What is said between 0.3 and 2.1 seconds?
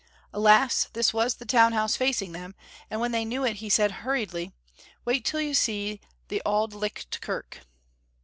Alas, this was the town house